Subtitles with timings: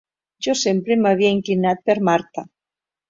[0.47, 2.47] Jo sempre m'havia inclinat per Marta.